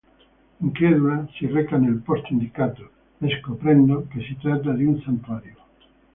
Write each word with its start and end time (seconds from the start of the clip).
Incredula, 0.65 1.29
si 1.33 1.45
reca 1.45 1.77
nel 1.77 1.99
posto 2.03 2.29
indicato, 2.33 2.89
scoprendo 3.39 4.07
che 4.09 4.21
si 4.23 4.35
tratta 4.41 4.71
di 4.73 4.85
un 4.85 4.99
santuario. 5.01 5.53